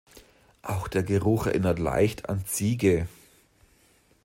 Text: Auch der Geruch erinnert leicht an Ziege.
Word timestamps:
Auch 0.63 0.87
der 0.87 1.03
Geruch 1.03 1.45
erinnert 1.45 1.77
leicht 1.77 2.27
an 2.27 2.43
Ziege. 2.47 3.07